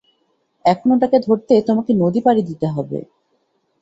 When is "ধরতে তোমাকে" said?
1.19-1.91